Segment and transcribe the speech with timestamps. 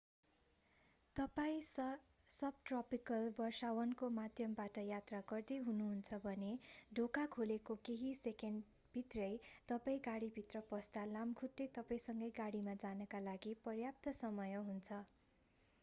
[1.15, 1.59] तपाईं
[2.31, 6.49] सबट्रपिकल वर्षावनको माध्यमबाट यात्रा गर्दै हुनु हुन्छ भने
[6.91, 9.29] ढोका खोलेको केही सेकेन्ड भित्रै
[9.69, 15.03] तपाईं गाडीभित्र पस्दा लामखुट्टे तपाईंसँगै गाडीमा जानका लागि पर्याप्त समय हुन्छ